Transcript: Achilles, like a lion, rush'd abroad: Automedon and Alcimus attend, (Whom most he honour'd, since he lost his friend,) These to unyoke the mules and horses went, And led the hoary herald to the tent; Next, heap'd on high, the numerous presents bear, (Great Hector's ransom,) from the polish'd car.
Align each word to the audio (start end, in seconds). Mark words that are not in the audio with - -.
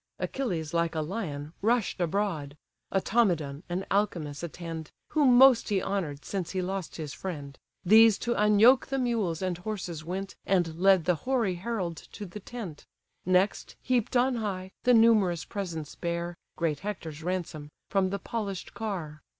Achilles, 0.17 0.73
like 0.73 0.95
a 0.95 1.01
lion, 1.01 1.53
rush'd 1.61 2.01
abroad: 2.01 2.57
Automedon 2.91 3.61
and 3.69 3.85
Alcimus 3.91 4.41
attend, 4.41 4.89
(Whom 5.09 5.37
most 5.37 5.69
he 5.69 5.79
honour'd, 5.79 6.25
since 6.25 6.49
he 6.49 6.61
lost 6.63 6.95
his 6.95 7.13
friend,) 7.13 7.55
These 7.85 8.17
to 8.25 8.33
unyoke 8.33 8.87
the 8.87 8.97
mules 8.97 9.43
and 9.43 9.59
horses 9.59 10.03
went, 10.03 10.33
And 10.43 10.79
led 10.79 11.05
the 11.05 11.13
hoary 11.15 11.53
herald 11.53 11.97
to 12.13 12.25
the 12.25 12.39
tent; 12.39 12.87
Next, 13.27 13.75
heap'd 13.79 14.17
on 14.17 14.37
high, 14.37 14.71
the 14.85 14.95
numerous 14.95 15.45
presents 15.45 15.93
bear, 15.93 16.35
(Great 16.57 16.79
Hector's 16.79 17.21
ransom,) 17.21 17.69
from 17.91 18.09
the 18.09 18.17
polish'd 18.17 18.73
car. 18.73 19.21